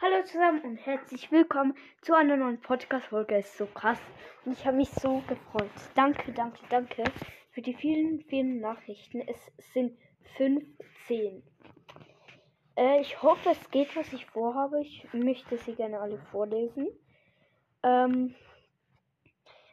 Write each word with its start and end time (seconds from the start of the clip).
Hallo 0.00 0.22
zusammen 0.22 0.62
und 0.62 0.76
herzlich 0.76 1.32
willkommen 1.32 1.74
zu 2.02 2.14
einer 2.14 2.36
neuen 2.36 2.60
Podcast-Folge. 2.60 3.38
Ist 3.38 3.58
so 3.58 3.66
krass 3.66 3.98
und 4.44 4.52
ich 4.52 4.64
habe 4.64 4.76
mich 4.76 4.90
so 4.90 5.24
gefreut. 5.26 5.72
Danke, 5.96 6.30
danke, 6.32 6.60
danke 6.70 7.02
für 7.50 7.62
die 7.62 7.74
vielen, 7.74 8.22
vielen 8.22 8.60
Nachrichten. 8.60 9.20
Es 9.26 9.50
sind 9.72 9.98
15. 10.36 11.42
Äh, 12.76 13.00
ich 13.00 13.20
hoffe, 13.22 13.50
es 13.50 13.70
geht, 13.72 13.96
was 13.96 14.12
ich 14.12 14.24
vorhabe. 14.26 14.80
Ich 14.82 15.04
möchte 15.12 15.58
sie 15.58 15.74
gerne 15.74 15.98
alle 15.98 16.20
vorlesen. 16.30 16.86
Ähm, 17.82 18.36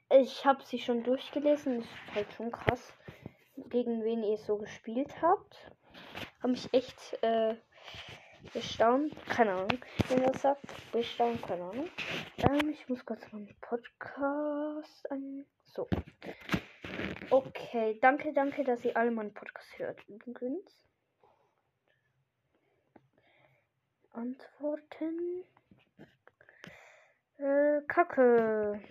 ich 0.10 0.44
habe 0.44 0.64
sie 0.64 0.80
schon 0.80 1.04
durchgelesen. 1.04 1.82
Das 1.82 1.86
ist 1.86 2.16
halt 2.16 2.34
schon 2.34 2.52
krass, 2.52 2.98
gegen 3.70 4.04
wen 4.04 4.24
ihr 4.24 4.38
so 4.38 4.58
gespielt 4.58 5.22
habt. 5.22 5.72
Habe 6.42 6.54
mich 6.54 6.68
echt 6.74 7.20
äh, 7.22 7.54
bestaunt. 8.56 9.14
Keine 9.28 9.52
Ahnung, 9.52 9.80
sagt. 10.40 10.92
Bestaunt, 10.92 11.44
keine 11.44 11.64
Ahnung. 11.64 11.90
Ähm, 12.38 12.70
ich 12.70 12.88
muss 12.88 13.06
kurz 13.06 13.22
meinen 13.32 13.54
Podcast 13.62 15.12
an. 15.12 15.46
So. 15.66 15.88
Okay, 17.30 18.00
danke, 18.02 18.32
danke, 18.34 18.64
dass 18.64 18.84
ihr 18.86 18.96
alle 18.96 19.12
meinen 19.12 19.34
Podcast 19.34 19.68
hört. 19.78 20.00
Übrigens. 20.08 20.72
Antworten. 24.14 25.44
Äh, 27.38 27.82
Kacke. 27.88 28.82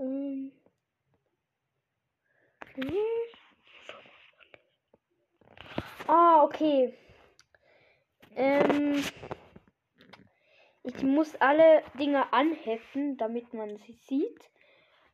Ähm. 0.00 0.50
Hm. 2.74 3.43
Ah, 6.16 6.44
okay. 6.44 6.96
Ähm, 8.36 9.02
ich 10.84 11.02
muss 11.02 11.34
alle 11.40 11.82
Dinge 11.98 12.32
anheften, 12.32 13.16
damit 13.16 13.52
man 13.52 13.78
sie 13.78 13.94
sieht. 14.06 14.50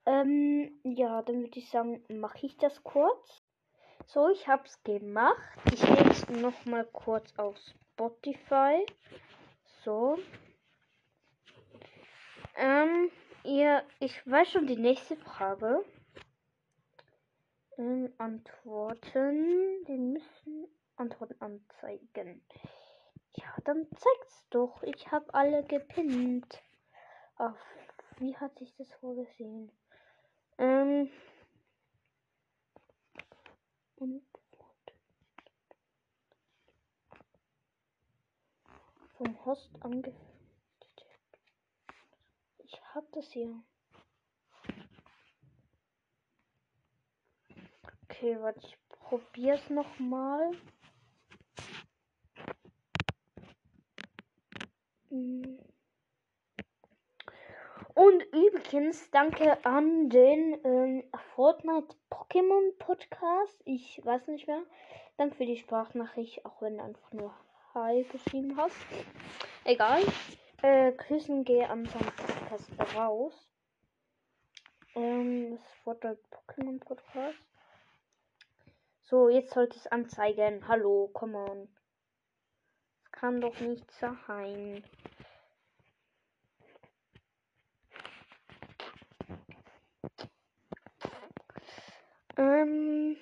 Ähm, 0.04 0.78
ja, 0.84 1.22
dann 1.22 1.40
würde 1.40 1.58
ich 1.58 1.70
sagen, 1.70 2.04
mache 2.10 2.44
ich 2.44 2.58
das 2.58 2.84
kurz. 2.84 3.42
So, 4.08 4.28
ich 4.28 4.46
habe 4.46 4.66
es 4.66 4.82
gemacht. 4.82 5.40
Ich 5.72 5.80
gehe 5.80 6.04
jetzt 6.04 6.28
noch 6.28 6.66
mal 6.66 6.84
kurz 6.84 7.32
auf 7.38 7.56
Spotify. 7.94 8.84
So. 9.82 10.18
Ähm, 12.56 13.10
ihr, 13.44 13.82
ich 14.00 14.30
weiß 14.30 14.50
schon 14.50 14.66
die 14.66 14.76
nächste 14.76 15.16
Frage. 15.16 15.82
Ähm, 17.78 18.12
antworten. 18.18 19.82
Die 19.86 19.96
müssen 19.96 20.68
Antworten 21.00 21.40
anzeigen. 21.40 22.44
Ja, 23.34 23.56
dann 23.64 23.88
zeigt's 23.96 24.44
doch. 24.50 24.82
Ich 24.82 25.10
habe 25.10 25.32
alle 25.32 25.64
gepinnt. 25.64 26.62
Ach, 27.36 27.56
wie 28.18 28.36
hatte 28.36 28.62
ich 28.64 28.74
das 28.76 28.92
vorgesehen? 28.94 29.72
Ähm. 30.58 31.10
Und 33.96 34.22
vom 39.16 39.44
Host 39.44 39.70
ange. 39.80 40.14
Ich 42.58 42.80
hab 42.94 43.10
das 43.12 43.26
hier. 43.32 43.62
Okay, 48.04 48.36
warte, 48.40 48.60
ich 48.66 48.76
probier's 48.88 49.70
noch 49.70 49.98
mal. 49.98 50.52
Und 57.94 58.22
übrigens, 58.32 59.10
danke 59.10 59.64
an 59.64 60.08
den 60.08 60.58
ähm, 60.64 61.04
Fortnite 61.34 61.96
Pokémon 62.10 62.76
Podcast. 62.78 63.60
Ich 63.64 64.00
weiß 64.04 64.28
nicht 64.28 64.46
mehr. 64.46 64.62
Danke 65.16 65.36
für 65.36 65.46
die 65.46 65.56
Sprachnachricht, 65.56 66.46
auch 66.46 66.62
wenn 66.62 66.78
du 66.78 66.84
einfach 66.84 67.12
nur 67.12 67.34
Hi 67.74 68.04
geschrieben 68.04 68.56
hast. 68.56 68.76
Egal. 69.64 70.02
Äh, 70.62 70.92
Grüßen 70.92 71.44
gehe 71.44 71.68
an 71.68 71.86
seinen 71.86 72.12
Podcast 72.12 72.96
raus. 72.96 73.50
Ähm, 74.94 75.56
das 75.56 75.72
Fortnite 75.82 76.20
Pokémon 76.30 76.78
Podcast. 76.78 77.38
So, 79.02 79.28
jetzt 79.28 79.52
sollte 79.52 79.76
es 79.76 79.88
anzeigen. 79.88 80.68
Hallo, 80.68 81.10
come 81.12 81.36
on. 81.36 81.68
Kann 83.20 83.38
doch 83.42 83.60
nicht 83.60 83.84
sein. 84.00 84.82
Ähm, 92.38 93.18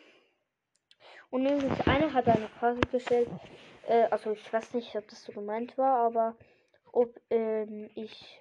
und 1.30 1.46
übrigens, 1.46 1.80
einer 1.88 2.12
hat 2.12 2.28
eine 2.28 2.48
Frage 2.60 2.78
gestellt. 2.92 3.28
Äh, 3.88 4.04
also 4.04 4.30
ich 4.30 4.52
weiß 4.52 4.74
nicht, 4.74 4.94
ob 4.94 5.08
das 5.08 5.24
so 5.24 5.32
gemeint 5.32 5.76
war, 5.76 6.06
aber 6.06 6.36
ob 6.92 7.20
ähm, 7.30 7.90
ich 7.96 8.40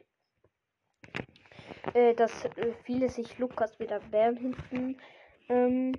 äh, 1.95 2.13
dass 2.13 2.45
äh, 2.45 2.73
viele 2.83 3.09
sich 3.09 3.39
Lukas 3.39 3.79
wieder 3.79 3.99
Bären 3.99 4.37
hinten 4.37 5.01
ähm, 5.49 5.93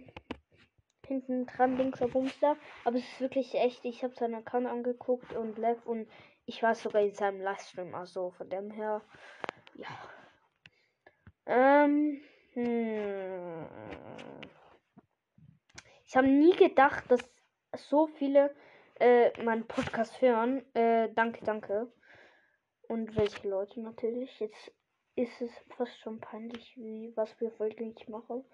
hinten 1.08 1.46
dran 1.46 1.76
links 1.76 2.00
herum 2.00 2.30
da. 2.40 2.56
Aber 2.84 2.96
es 2.96 3.04
ist 3.04 3.20
wirklich 3.20 3.54
echt. 3.54 3.84
Ich 3.84 4.04
habe 4.04 4.14
seinen 4.14 4.36
Account 4.36 4.66
angeguckt 4.66 5.32
und 5.34 5.58
Lev 5.58 5.84
und 5.86 6.08
ich 6.46 6.62
war 6.62 6.74
sogar 6.74 7.02
in 7.02 7.14
seinem 7.14 7.40
Livestream. 7.40 7.94
Also 7.94 8.30
von 8.30 8.48
dem 8.48 8.70
her, 8.70 9.02
ja. 9.74 9.88
Ähm, 11.46 12.20
hm. 12.52 13.66
Ich 16.06 16.16
habe 16.16 16.28
nie 16.28 16.54
gedacht, 16.56 17.10
dass 17.10 17.20
so 17.76 18.06
viele 18.06 18.54
äh, 18.98 19.30
meinen 19.42 19.66
Podcast 19.66 20.20
hören. 20.20 20.64
Äh, 20.74 21.10
danke, 21.14 21.44
danke. 21.44 21.92
Und 22.88 23.16
welche 23.16 23.48
Leute 23.48 23.80
natürlich. 23.80 24.40
Jetzt 24.40 24.72
ist 25.16 25.40
es 25.40 25.50
fast 25.76 25.98
schon 26.00 26.20
peinlich, 26.20 26.74
wie 26.76 27.12
was 27.16 27.40
wir 27.40 27.50
folglich 27.52 28.08
machen. 28.08 28.44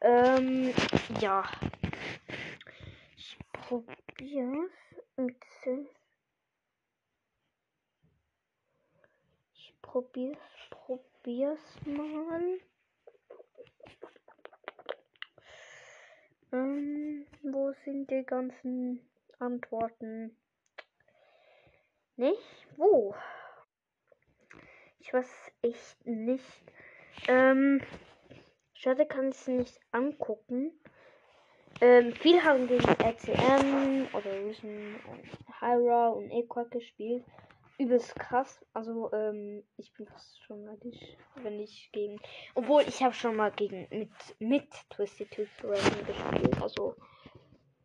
Ähm, 0.00 0.74
ja. 1.20 1.44
Ich 3.16 3.38
probier's 3.52 4.70
mit 5.16 5.36
Ich 9.54 9.74
probier's, 9.82 10.38
probier's 10.70 11.60
mal. 11.84 12.60
Ähm, 16.52 17.26
wo 17.42 17.72
sind 17.84 18.10
die 18.10 18.24
ganzen 18.24 19.00
Antworten? 19.38 20.34
Nicht? 22.16 22.66
Wo? 22.76 23.14
Ich 24.98 25.12
weiß 25.12 25.52
echt 25.62 26.06
nicht. 26.06 26.62
Ähm, 27.28 27.80
schade, 28.74 29.06
kann 29.06 29.28
ich 29.28 29.36
es 29.36 29.46
nicht 29.46 29.80
angucken. 29.92 30.72
Ähm, 31.80 32.12
viele 32.12 32.42
haben 32.42 32.66
gegen 32.66 32.84
RCM 32.84 34.08
oder 34.12 34.44
Risen 34.44 34.96
und 35.06 35.60
Hyra 35.60 36.08
und 36.08 36.30
Equack 36.30 36.70
gespielt 36.70 37.24
übelst 37.78 38.14
krass. 38.16 38.64
Also, 38.74 39.10
ähm, 39.12 39.62
ich 39.76 39.92
bin 39.94 40.06
fast 40.06 40.42
schon 40.42 40.64
neidisch, 40.64 41.16
wenn 41.36 41.58
ich 41.60 41.90
gegen. 41.92 42.20
Obwohl, 42.54 42.82
ich 42.82 43.02
habe 43.02 43.14
schon 43.14 43.36
mal 43.36 43.52
gegen 43.52 43.86
mit, 43.90 44.10
mit 44.40 44.68
Twisted 44.90 45.30
Tooth 45.30 45.48
Random 45.62 46.06
gespielt. 46.06 46.60
Also, 46.60 46.96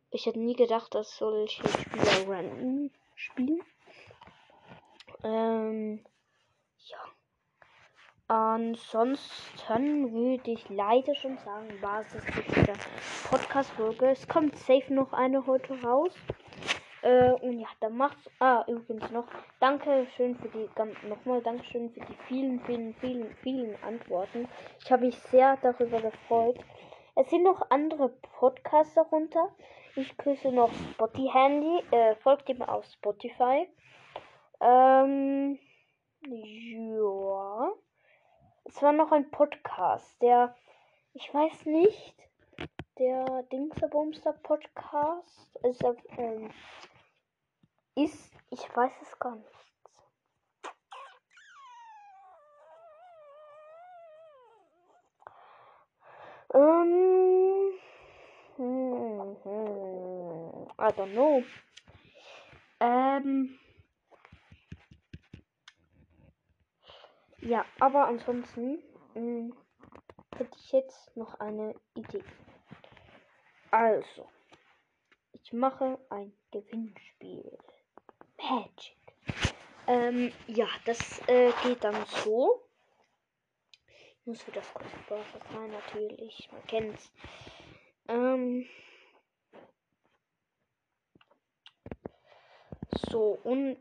ich 0.09 0.25
hätte 0.25 0.39
nie 0.39 0.55
gedacht, 0.55 0.93
dass 0.95 1.17
solche 1.17 1.67
Spieler 1.67 2.27
random 2.27 2.89
spielen. 3.15 3.61
Ähm, 5.23 6.03
ja. 6.79 6.97
Ansonsten 8.27 10.13
würde 10.13 10.51
ich 10.51 10.69
leider 10.69 11.13
schon 11.13 11.37
sagen, 11.37 11.67
war 11.81 12.01
es 12.01 12.07
das 12.65 12.77
Podcast-Folge. 13.29 14.11
Es 14.11 14.27
kommt 14.27 14.57
safe 14.57 14.93
noch 14.93 15.11
eine 15.13 15.45
heute 15.45 15.81
raus. 15.83 16.13
Äh, 17.01 17.33
und 17.33 17.59
ja, 17.59 17.67
dann 17.81 17.97
macht's. 17.97 18.29
Ah, 18.39 18.63
übrigens 18.67 19.11
noch. 19.11 19.27
Danke 19.59 20.07
schön 20.15 20.35
für 20.37 20.47
die. 20.47 20.69
Nochmal 21.07 21.41
Dankeschön 21.41 21.91
für 21.91 21.99
die 21.99 22.15
vielen, 22.27 22.61
vielen, 22.61 22.93
vielen, 22.95 23.35
vielen 23.43 23.83
Antworten. 23.83 24.47
Ich 24.79 24.89
habe 24.89 25.05
mich 25.05 25.17
sehr 25.17 25.57
darüber 25.57 25.99
gefreut. 25.99 26.59
Es 27.15 27.29
sind 27.29 27.43
noch 27.43 27.69
andere 27.69 28.09
Podcasts 28.39 28.95
darunter. 28.95 29.49
Ich 29.97 30.17
grüße 30.17 30.51
noch 30.51 30.71
Spotty 30.91 31.29
Handy. 31.31 31.83
Äh, 31.91 32.15
folgt 32.15 32.47
ihm 32.47 32.61
auf 32.61 32.85
Spotify. 32.85 33.67
Ähm. 34.61 35.59
Ja. 36.25 37.73
Es 38.75 38.81
war 38.81 38.91
noch 38.91 39.11
ein 39.11 39.29
Podcast, 39.29 40.19
der. 40.19 40.55
Ich 41.13 41.31
weiß 41.31 41.67
nicht 41.67 42.15
der 42.97 43.43
Dingsabumster 43.51 44.33
Podcast. 44.33 45.59
Also, 45.63 45.95
ähm, 46.17 46.49
ist, 47.93 48.33
ich 48.49 48.75
weiß 48.75 48.91
es 49.03 49.19
gar 49.19 49.35
nicht. 49.35 49.47
Um, 56.47 57.73
hm, 58.57 59.37
hm, 59.43 60.67
I 60.79 60.91
don't 60.93 61.13
know. 61.13 61.43
Ähm, 62.79 63.59
ja, 67.45 67.65
aber 67.79 68.07
ansonsten 68.07 68.83
mh, 69.13 69.19
hm, 69.21 69.57
hätte 70.37 70.57
ich 70.57 70.71
jetzt 70.71 71.15
noch 71.15 71.39
eine 71.39 71.75
Idee. 71.95 72.23
Also, 73.71 74.29
ich 75.33 75.53
mache 75.53 75.99
ein 76.09 76.33
Gewinnspiel. 76.51 77.57
Magic. 78.37 78.97
Ähm, 79.87 80.31
ja, 80.47 80.67
das 80.85 81.21
äh, 81.27 81.51
geht 81.63 81.83
dann 81.83 82.05
so. 82.23 82.61
Ich 83.87 84.25
muss 84.25 84.45
das 84.53 84.73
kurz 84.73 84.89
sein, 85.51 85.71
natürlich. 85.71 86.49
Man 86.51 86.63
kennt's. 86.67 87.11
Ähm. 88.07 88.67
So, 93.09 93.39
und, 93.43 93.77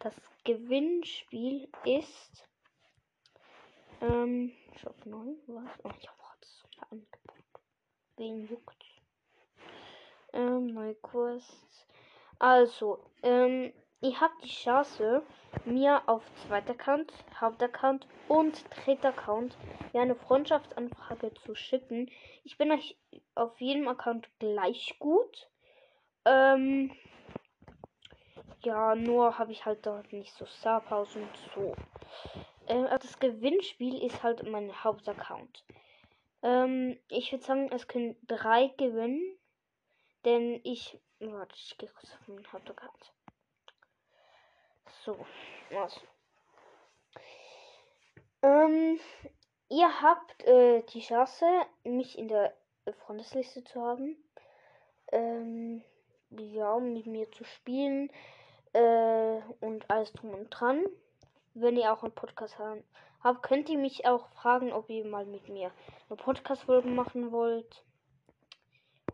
das 0.00 0.14
Gewinnspiel 0.44 1.68
ist. 1.84 2.48
Ähm, 4.02 4.50
Shop 4.80 5.06
9, 5.06 5.36
was? 5.46 5.70
Oh, 5.84 5.90
ich 5.96 6.08
habe 6.08 6.18
das 6.40 6.64
wieder 6.68 6.90
angeboten. 6.90 7.44
Wen 8.16 8.48
juckt? 8.48 8.84
Ähm, 10.32 10.74
neue 10.74 10.96
Kurs. 10.96 11.44
Also, 12.40 12.98
ähm, 13.22 13.72
ihr 14.00 14.20
habt 14.20 14.42
die 14.42 14.48
Chance, 14.48 15.22
mir 15.64 16.02
auf 16.08 16.24
zweiter 16.48 16.72
Account, 16.72 17.12
Hauptaccount 17.40 18.08
und 18.26 18.64
dritter 18.84 19.10
Account 19.10 19.56
ja 19.92 20.02
eine 20.02 20.16
Freundschaftsanfrage 20.16 21.32
zu 21.34 21.54
schicken. 21.54 22.10
Ich 22.42 22.58
bin 22.58 22.72
euch 22.72 22.98
auf 23.36 23.60
jedem 23.60 23.86
Account 23.86 24.28
gleich 24.40 24.96
gut. 24.98 25.48
Ähm, 26.24 26.90
ja, 28.64 28.96
nur 28.96 29.38
habe 29.38 29.52
ich 29.52 29.64
halt 29.64 29.86
dort 29.86 30.12
nicht 30.12 30.34
so 30.34 30.44
Star 30.46 30.80
Pause 30.80 31.20
und 31.20 31.36
so. 31.54 31.76
Ähm, 32.68 32.86
das 32.90 33.18
Gewinnspiel 33.18 34.02
ist 34.02 34.22
halt 34.22 34.46
mein 34.48 34.84
Hauptaccount. 34.84 35.64
Ähm, 36.42 36.98
ich 37.08 37.32
würde 37.32 37.44
sagen, 37.44 37.70
es 37.72 37.86
können 37.88 38.16
drei 38.26 38.68
gewinnen. 38.76 39.38
Denn 40.24 40.60
ich. 40.64 40.98
Warte, 41.18 41.54
ich 41.54 41.78
gehe 41.78 41.88
kurz 41.88 42.12
auf 42.14 42.28
meinen 42.28 42.52
Hauptaccount. 42.52 43.12
So, 45.04 45.24
was? 45.70 46.00
Ähm, 48.42 48.98
ihr 49.68 50.02
habt 50.02 50.44
äh, 50.44 50.82
die 50.82 51.00
Chance, 51.00 51.46
mich 51.84 52.18
in 52.18 52.28
der 52.28 52.56
Freundesliste 53.04 53.62
zu 53.64 53.80
haben. 53.80 54.16
Ähm, 55.12 55.82
ja, 56.30 56.78
mit 56.78 57.06
mir 57.06 57.30
zu 57.30 57.44
spielen. 57.44 58.10
Äh, 58.72 59.40
und 59.60 59.88
alles 59.90 60.12
drum 60.12 60.30
und 60.30 60.50
dran. 60.50 60.84
Wenn 61.54 61.76
ihr 61.76 61.92
auch 61.92 62.02
einen 62.02 62.14
Podcast 62.14 62.58
habt, 62.58 63.42
könnt 63.42 63.68
ihr 63.68 63.78
mich 63.78 64.06
auch 64.06 64.28
fragen, 64.30 64.72
ob 64.72 64.88
ihr 64.90 65.04
mal 65.04 65.26
mit 65.26 65.48
mir 65.48 65.70
eine 66.08 66.16
Podcast-Folge 66.16 66.88
machen 66.88 67.32
wollt. 67.32 67.84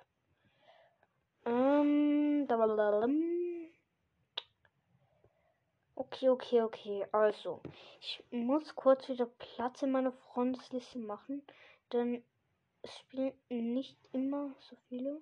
Ähm, 1.45 2.47
okay, 5.95 6.29
okay, 6.29 6.61
okay. 6.61 7.05
Also, 7.11 7.61
ich 7.99 8.23
muss 8.31 8.73
kurz 8.75 9.09
wieder 9.09 9.25
Platz 9.25 9.81
in 9.81 9.91
meiner 9.91 10.13
Freundesliste 10.13 10.99
machen, 10.99 11.45
denn 11.91 12.23
spielen 12.85 13.33
nicht 13.49 13.97
immer 14.11 14.53
so 14.59 14.75
viele. 14.87 15.21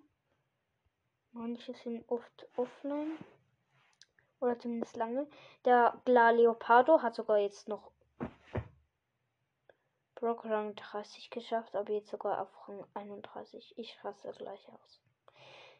Manche 1.31 1.73
sind 1.73 2.09
oft 2.09 2.47
offline. 2.55 3.17
Oder 4.39 4.57
zumindest 4.59 4.95
lange. 4.97 5.27
Der 5.65 6.01
Gla 6.03 6.31
Leopardo 6.31 7.01
hat 7.01 7.15
sogar 7.15 7.37
jetzt 7.37 7.67
noch 7.67 7.91
Brock 10.15 10.45
Rang 10.45 10.75
30 10.75 11.29
geschafft, 11.29 11.75
aber 11.75 11.93
jetzt 11.93 12.09
sogar 12.09 12.41
auf 12.41 12.67
Rang 12.67 12.85
31. 12.93 13.73
Ich 13.77 14.03
raste 14.03 14.31
gleich 14.33 14.67
aus. 14.69 15.01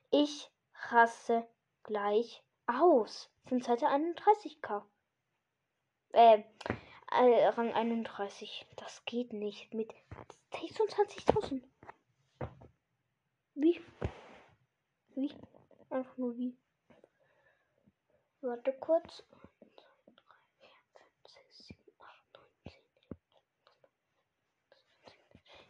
Ich 0.10 0.52
raste 0.90 1.48
gleich 1.84 2.44
aus. 2.66 3.30
Sind 3.50 3.64
Seite 3.64 3.88
31k. 3.88 4.84
Äh, 6.14 6.44
äh, 7.12 7.48
Rang 7.50 7.74
31. 7.74 8.68
Das 8.78 9.06
geht 9.06 9.34
nicht 9.34 9.74
mit 9.74 9.94
26.000. 10.54 11.62
Wie? 13.56 13.82
Wie? 15.16 15.34
Einfach 15.90 16.18
nur 16.18 16.38
wie. 16.38 16.58
Warte 18.42 18.74
kurz. 18.74 19.24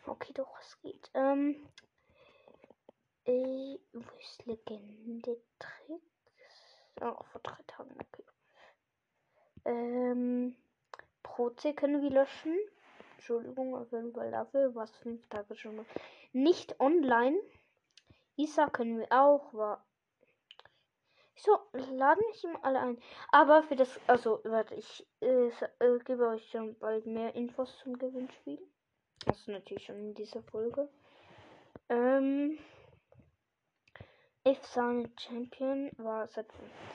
Okay, 0.05 0.33
doch, 0.33 0.59
es 0.59 0.79
geht. 0.81 1.09
Ähm. 1.13 1.55
Äh, 3.25 3.77
wo 3.93 4.03
Legende 4.45 5.41
Tricks? 5.59 6.77
Oh, 6.99 7.23
vor 7.31 7.41
drei 7.41 7.61
Tagen, 7.67 7.95
okay. 7.99 8.25
Ähm. 9.65 10.55
Proze 11.23 11.73
können 11.73 12.01
wir 12.01 12.09
löschen. 12.09 12.57
Entschuldigung, 13.13 13.75
auf 13.75 13.91
jeden 13.91 14.13
Fall 14.13 14.31
dafür. 14.31 14.75
Was 14.75 14.91
fünf 14.97 15.27
Tage 15.29 15.55
schon 15.55 15.77
mal. 15.77 15.85
Nicht 16.33 16.79
online. 16.79 17.39
Isa 18.43 18.69
können 18.69 18.99
wir 18.99 19.11
auch. 19.11 19.53
War. 19.53 19.85
So, 21.35 21.57
laden 21.73 22.23
nicht 22.27 22.43
immer 22.43 22.63
alle 22.63 22.79
ein. 22.79 23.01
Aber 23.31 23.63
für 23.63 23.75
das. 23.75 23.99
Also, 24.07 24.41
warte, 24.43 24.75
ich 24.75 25.07
äh, 25.21 25.47
äh, 25.79 25.99
gebe 26.05 26.27
euch 26.27 26.49
schon 26.49 26.77
bald 26.79 27.05
mehr 27.05 27.35
Infos 27.35 27.77
zum 27.79 27.97
Gewinnspiel. 27.97 28.59
Das 29.25 29.37
ist 29.37 29.47
natürlich 29.47 29.85
schon 29.85 29.97
in 29.97 30.13
dieser 30.13 30.43
Folge. 30.43 30.89
Ähm. 31.89 32.57
If 34.43 34.65
Sun 34.65 35.07
Champion 35.19 35.91
war 35.97 36.27
seit 36.27 36.47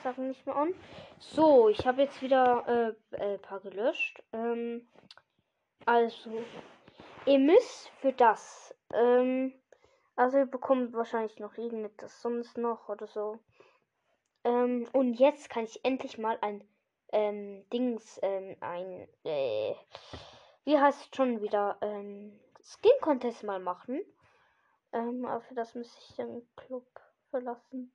Sachen 0.03 0.27
nicht 0.27 0.45
mehr 0.45 0.57
an. 0.57 0.73
So, 1.17 1.69
ich 1.69 1.87
habe 1.87 2.01
jetzt 2.01 2.21
wieder 2.21 2.95
äh, 3.11 3.15
äh, 3.15 3.37
paar 3.37 3.61
gelöscht. 3.61 4.21
Ähm, 4.33 4.85
also, 5.85 6.43
ihr 7.25 7.39
müsst 7.39 7.87
für 8.01 8.11
das, 8.11 8.75
ähm, 8.93 9.53
also 10.17 10.37
ihr 10.39 10.45
bekommt 10.45 10.93
wahrscheinlich 10.93 11.39
noch 11.39 11.57
irgendetwas 11.57 12.21
sonst 12.21 12.57
noch 12.57 12.89
oder 12.89 13.07
so. 13.07 13.39
Ähm, 14.43 14.87
und 14.93 15.13
jetzt 15.13 15.49
kann 15.49 15.63
ich 15.63 15.85
endlich 15.85 16.17
mal 16.17 16.37
ein 16.41 16.67
ähm, 17.11 17.63
Dings, 17.71 18.19
ähm, 18.21 18.57
ein, 18.59 19.07
äh, 19.23 19.75
wie 20.65 20.77
heißt 20.77 21.15
schon 21.15 21.41
wieder, 21.41 21.77
ähm, 21.81 22.39
Skin 22.61 22.91
Contest 23.01 23.43
mal 23.43 23.59
machen. 23.59 24.01
Ähm, 24.91 25.25
aber 25.25 25.41
für 25.41 25.55
das 25.55 25.75
müsste 25.75 25.99
ich 26.01 26.15
den 26.15 26.47
Club 26.55 26.85
verlassen. 27.29 27.93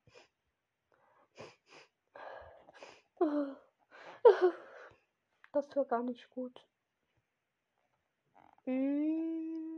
Das 5.53 5.77
war 5.77 5.85
gar 5.85 6.03
nicht 6.03 6.31
gut. 6.31 6.67
Hm. 8.65 9.72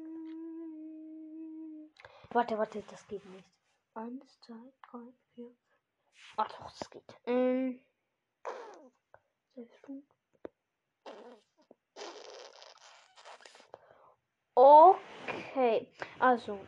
Warte, 2.35 2.59
warte, 2.59 2.83
das 2.91 3.07
geht 3.07 3.25
nicht. 3.27 3.49
Eins, 3.95 4.41
zwei, 4.41 4.73
drei, 4.91 5.13
vier. 5.35 5.55
Ach 6.37 6.49
doch, 6.49 6.69
das 6.69 6.91
geht. 6.91 7.17
Ähm. 7.27 7.81
Okay, 14.57 15.87
also, 16.19 16.59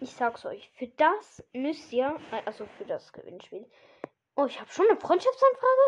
ich 0.00 0.10
sag's 0.10 0.46
euch. 0.46 0.70
Für 0.70 0.88
das 0.88 1.44
müsst 1.52 1.92
ihr, 1.92 2.18
äh, 2.32 2.40
also 2.46 2.64
für 2.78 2.86
das 2.86 3.12
Gewinnspiel. 3.12 3.70
Oh, 4.36 4.46
ich 4.46 4.58
habe 4.58 4.70
schon 4.70 4.88
eine 4.88 4.98
Freundschaftsanfrage? 4.98 5.82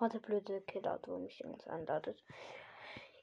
Oh, 0.00 0.08
der 0.08 0.20
blöde 0.20 0.62
Killer, 0.62 0.98
wo 1.04 1.18
mich 1.18 1.38
irgendwas 1.42 1.68
einladet. 1.68 2.24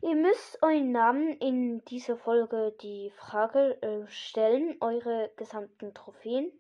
Ihr 0.04 0.16
müsst 0.16 0.64
euren 0.64 0.92
Namen 0.92 1.38
in 1.38 1.86
dieser 1.86 2.18
Folge 2.18 2.76
die 2.82 3.12
Frage 3.12 3.80
äh, 3.84 4.08
stellen, 4.08 4.78
eure 4.82 5.32
gesamten 5.38 5.94
Trophäen. 5.94 6.52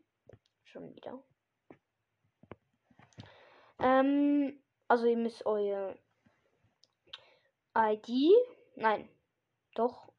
Schon 0.63 0.93
wieder. 0.95 1.24
Ähm, 3.79 4.62
also 4.88 5.07
ihr 5.07 5.17
müsst 5.17 5.43
euer 5.48 5.95
ID. 7.75 8.31
Nein. 8.75 9.10
Doch. 9.74 10.12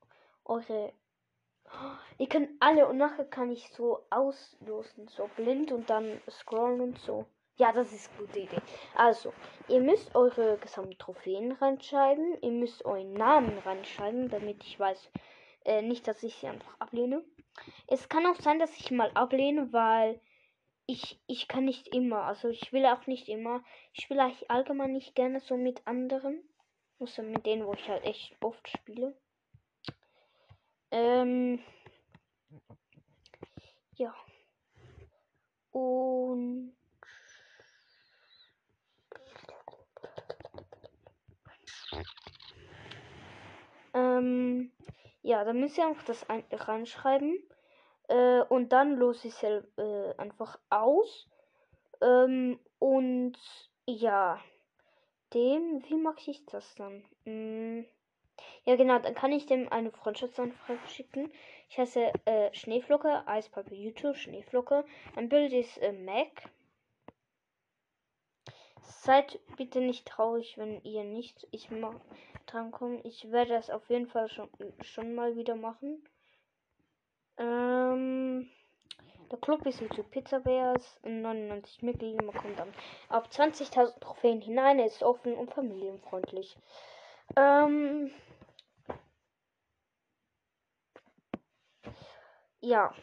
Eure. 0.44 0.92
Ihr 2.18 2.28
könnt 2.28 2.50
alle 2.60 2.88
und 2.88 2.96
nachher 2.96 3.24
kann 3.24 3.52
ich 3.52 3.68
so 3.70 4.04
auslosen, 4.10 5.06
so 5.06 5.30
blind 5.36 5.70
und 5.70 5.88
dann 5.88 6.20
scrollen 6.28 6.80
und 6.80 6.98
so. 6.98 7.26
Ja, 7.62 7.70
das 7.70 7.92
ist 7.92 8.10
eine 8.10 8.26
gute 8.26 8.40
Idee. 8.40 8.60
Also, 8.96 9.32
ihr 9.68 9.80
müsst 9.80 10.16
eure 10.16 10.58
gesamten 10.58 10.98
Trophäen 10.98 11.52
reinschreiben. 11.52 12.36
Ihr 12.42 12.50
müsst 12.50 12.84
euren 12.84 13.12
Namen 13.12 13.56
reinschreiben, 13.58 14.28
damit 14.30 14.64
ich 14.64 14.80
weiß, 14.80 15.12
äh, 15.66 15.80
nicht, 15.80 16.08
dass 16.08 16.24
ich 16.24 16.34
sie 16.34 16.48
einfach 16.48 16.80
ablehne. 16.80 17.24
Es 17.86 18.08
kann 18.08 18.26
auch 18.26 18.34
sein, 18.40 18.58
dass 18.58 18.76
ich 18.76 18.90
mal 18.90 19.12
ablehne, 19.14 19.72
weil 19.72 20.20
ich, 20.86 21.20
ich 21.28 21.46
kann 21.46 21.64
nicht 21.64 21.94
immer. 21.94 22.24
Also 22.24 22.48
ich 22.48 22.72
will 22.72 22.84
auch 22.84 23.06
nicht 23.06 23.28
immer. 23.28 23.62
Ich 23.92 24.10
will 24.10 24.18
eigentlich 24.18 24.50
allgemein 24.50 24.90
nicht 24.90 25.14
gerne 25.14 25.38
so 25.38 25.56
mit 25.56 25.86
anderen. 25.86 26.42
Außer 26.98 27.22
mit 27.22 27.46
denen, 27.46 27.64
wo 27.64 27.74
ich 27.74 27.88
halt 27.88 28.02
echt 28.02 28.34
oft 28.42 28.68
spiele. 28.68 29.16
Ähm. 30.90 31.62
Ja. 33.94 34.12
Und. 35.70 36.74
Ähm, 43.94 44.72
ja, 45.22 45.44
dann 45.44 45.60
müsst 45.60 45.78
ihr 45.78 45.86
einfach 45.86 46.04
das 46.04 46.28
ein 46.28 46.44
reinschreiben. 46.50 47.38
Äh, 48.08 48.42
und 48.42 48.72
dann 48.72 48.96
los 48.96 49.24
ich 49.24 49.34
es 49.42 49.64
äh, 49.76 50.14
einfach 50.16 50.58
aus. 50.70 51.28
Ähm, 52.00 52.58
und 52.78 53.38
ja, 53.86 54.40
dem, 55.34 55.82
wie 55.88 55.96
mache 55.96 56.30
ich 56.30 56.44
das 56.46 56.74
dann? 56.74 57.04
Hm. 57.24 57.86
Ja, 58.64 58.76
genau, 58.76 58.98
dann 58.98 59.14
kann 59.14 59.32
ich 59.32 59.46
dem 59.46 59.70
eine 59.70 59.90
Freundschaftsanfrage 59.90 60.88
schicken. 60.88 61.32
Ich 61.68 61.78
heiße 61.78 62.12
äh, 62.24 62.52
Schneeflocke, 62.54 63.26
Eispapier 63.26 63.76
YouTube, 63.76 64.16
Schneeflocke. 64.16 64.84
Ein 65.16 65.28
Bild 65.28 65.52
ist 65.52 65.78
äh, 65.78 65.92
Mac. 65.92 66.50
Seid 68.82 69.40
bitte 69.56 69.80
nicht 69.80 70.06
traurig, 70.06 70.58
wenn 70.58 70.82
ihr 70.82 71.04
nicht 71.04 71.46
ich 71.50 71.70
mach, 71.70 71.94
drankommt. 72.46 73.04
Ich 73.04 73.30
werde 73.30 73.50
das 73.52 73.70
auf 73.70 73.88
jeden 73.88 74.06
Fall 74.06 74.28
schon, 74.28 74.48
schon 74.82 75.14
mal 75.14 75.36
wieder 75.36 75.54
machen. 75.54 76.02
Ähm, 77.38 78.48
der 79.30 79.38
Club 79.38 79.64
ist 79.66 79.80
YouTube 79.80 80.10
Pizza 80.10 80.40
Bears. 80.40 80.98
99 81.02 81.82
Mitglieder. 81.82 82.22
Man 82.24 82.34
kommt 82.34 82.58
dann 82.58 82.72
ab 83.08 83.28
20.000 83.30 83.98
Trophäen 84.00 84.40
hinein. 84.40 84.78
Er 84.78 84.86
ist 84.86 85.02
offen 85.02 85.34
und 85.34 85.52
familienfreundlich. 85.52 86.56
Ähm, 87.36 88.12
ja. 92.60 92.94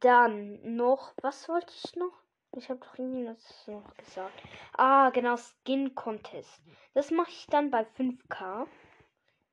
Dann 0.00 0.76
noch, 0.76 1.14
was 1.22 1.48
wollte 1.48 1.72
ich 1.84 1.94
noch? 1.96 2.23
Ich 2.56 2.68
habe 2.70 2.78
doch 2.78 2.98
irgendwas 2.98 3.66
noch 3.66 3.94
gesagt. 3.96 4.42
Ah, 4.74 5.10
genau, 5.10 5.36
Skin 5.36 5.94
Contest. 5.94 6.60
Das 6.94 7.10
mache 7.10 7.30
ich 7.30 7.46
dann 7.46 7.70
bei 7.70 7.82
5K. 7.82 8.66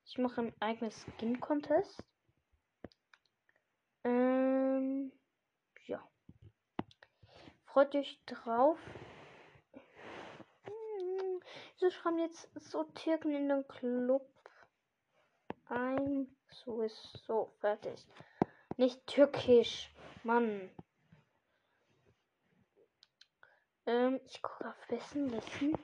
Ich 0.04 0.18
mache 0.18 0.42
ein 0.42 0.52
eigenes 0.60 1.04
Skin 1.16 1.40
Contest. 1.40 2.04
Ähm, 4.04 5.10
ja. 5.86 6.00
Freut 7.64 7.94
euch 7.96 8.20
drauf. 8.26 8.78
So 11.76 11.90
schreiben 11.90 12.20
jetzt 12.20 12.48
so 12.54 12.84
Türken 12.84 13.34
in 13.34 13.48
den 13.48 13.66
Club 13.66 14.28
ein. 15.68 16.28
So 16.64 16.82
ist 16.82 17.24
so 17.26 17.52
fertig. 17.58 18.06
Nicht 18.76 19.04
türkisch, 19.08 19.90
Mann. 20.22 20.70
Ähm, 23.86 24.20
ich 24.26 24.40
gucke 24.42 24.68
auf 24.68 24.90
Wissen, 24.90 25.32
Wissen. 25.32 25.76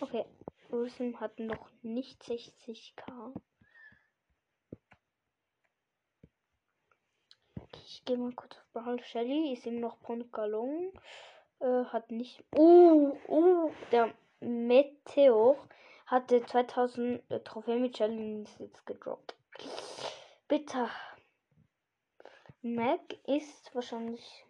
Okay, 0.00 0.26
Wissen 0.68 1.18
hat 1.20 1.38
noch 1.38 1.70
nicht 1.82 2.22
60k. 2.22 3.32
Ich 7.84 8.04
gehe 8.04 8.18
mal 8.18 8.32
kurz 8.32 8.56
auf 8.56 8.72
Brawl 8.72 9.02
Shelly. 9.02 9.52
Ist 9.52 9.64
ihm 9.66 9.80
noch 9.80 10.00
Ponkalong. 10.00 10.92
Äh, 11.60 11.84
hat 11.84 12.10
nicht. 12.10 12.44
Uh, 12.54 13.16
uh, 13.28 13.72
der 13.90 14.12
Meteor 14.40 15.56
hatte 16.06 16.44
2000 16.44 17.30
äh, 17.30 17.40
Trophäen 17.40 17.80
mit 17.80 17.96
Shelly 17.96 18.44
jetzt 18.58 18.84
gedroppt. 18.84 19.34
Bitter. 20.48 20.90
Mac 22.62 23.00
ist 23.26 23.74
wahrscheinlich 23.74 24.45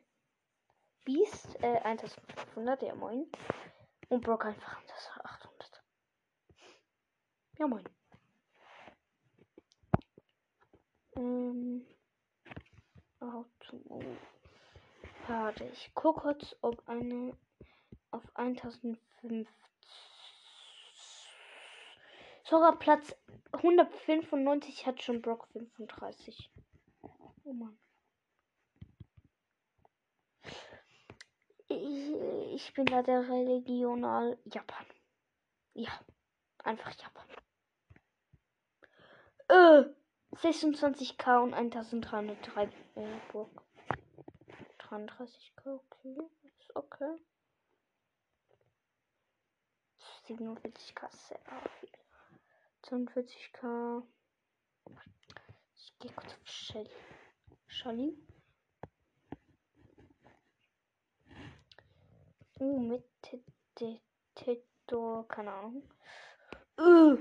Beast, 1.06 1.56
äh, 1.62 1.78
1500, 1.78 2.82
ja 2.82 2.94
moin. 2.96 3.30
Und 4.08 4.24
Brock 4.24 4.44
einfach 4.44 4.76
800. 5.22 5.82
Ja 7.58 7.66
moin. 7.68 7.84
Ähm. 11.16 11.86
Auto. 13.20 14.16
Warte, 15.28 15.64
ich 15.64 15.94
gucke 15.94 16.20
kurz, 16.20 16.56
ob 16.60 16.86
eine 16.88 17.32
auf 18.10 18.24
1005 18.34 19.48
sogar 22.44 22.78
Platz 22.78 23.14
195 23.52 24.86
hat 24.86 25.02
schon 25.02 25.22
Brock 25.22 25.46
35. 25.52 26.50
Oh 27.44 27.52
Mann. 27.52 27.78
Ich, 31.76 32.72
bin 32.72 32.86
da 32.86 33.02
der 33.02 33.28
Regional 33.28 34.38
Japan. 34.44 34.86
Ja, 35.74 35.90
einfach 36.64 36.92
Japan. 36.94 37.28
Äh, 39.48 39.84
26k 40.36 41.42
und 41.42 41.52
1303 41.52 42.64
äh, 42.64 42.70
Burg. 43.30 43.62
33k, 44.78 45.66
okay. 45.66 46.18
Ist 46.58 46.74
okay. 46.74 47.16
47k 50.26 51.10
sehr 51.10 51.40
viel. 51.78 51.90
42k. 52.84 54.02
Ich 55.74 55.98
gehe 55.98 56.12
kurz 56.12 56.32
auf 56.32 56.46
Shelly. 56.46 56.90
Shelly. 57.66 58.18
Uh, 62.66 62.80
mit 62.80 63.04
Teto, 64.34 65.22
keine 65.28 65.52
Ahnung. 65.52 65.88
Uh. 66.76 67.16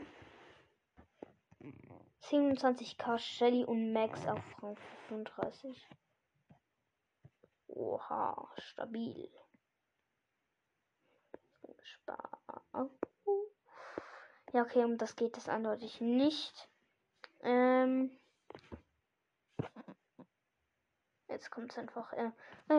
27k 2.24 3.20
Shelly 3.20 3.64
und 3.64 3.94
Max 3.94 4.26
auf 4.26 4.42
Rang 4.64 4.76
35. 5.08 5.88
Oha, 7.68 8.50
stabil. 8.58 9.30
Ja, 14.52 14.64
okay, 14.64 14.84
um 14.84 14.98
das 14.98 15.16
geht 15.16 15.38
es 15.38 15.48
eindeutig 15.48 16.02
nicht. 16.02 16.70
Ähm. 17.44 18.10
Jetzt 21.36 21.52
kommt 21.52 21.70
es 21.70 21.78
einfach. 21.78 22.14
Äh, 22.14 22.32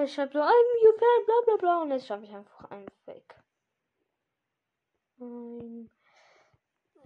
ich 0.05 0.15
schreibe 0.15 0.33
so, 0.33 0.39
I'm 0.39 0.87
your 0.87 0.99
fan, 0.99 1.27
bla 1.27 1.35
bla 1.45 1.57
bla. 1.59 1.83
Und 1.83 1.91
jetzt 1.91 2.07
schreibe 2.07 2.25
ich 2.25 2.35
einfach 2.35 2.71
ein 2.71 2.87
Fake. 3.05 3.35
Ein 5.21 5.91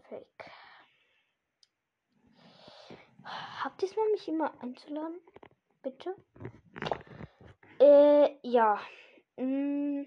Fake. 0.08 0.50
Habt 3.64 3.82
ihr 3.82 3.88
es 3.88 3.96
mal, 3.96 4.08
mich 4.12 4.28
immer 4.28 4.52
einzuladen? 4.62 5.20
Bitte? 5.82 6.14
Äh, 7.80 8.36
ja. 8.42 8.80
Mm. 9.36 10.04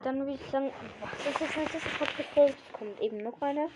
Dann 0.00 0.18
würde 0.18 0.34
ich 0.34 0.50
sagen, 0.50 0.70
was 1.00 1.26
ist 1.26 1.40
das 1.40 1.56
nächste 1.56 1.78
Podcast? 1.98 2.72
Kommt 2.74 3.00
eben 3.00 3.22
noch 3.22 3.40
eine. 3.40 3.70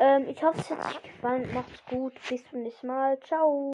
Ähm, 0.00 0.28
ich 0.28 0.42
hoffe, 0.42 0.58
es 0.58 0.70
hat 0.70 0.96
euch 0.96 1.02
gefallen. 1.04 1.54
Macht's 1.54 1.84
gut. 1.86 2.14
Bis 2.28 2.44
zum 2.50 2.62
nächsten 2.64 2.88
Mal. 2.88 3.20
Ciao. 3.20 3.70